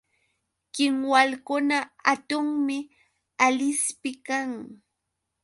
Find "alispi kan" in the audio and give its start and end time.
3.45-4.49